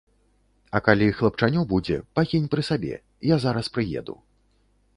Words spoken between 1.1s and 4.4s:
хлапчанё будзе, пакінь пры сабе, я зараз прыеду.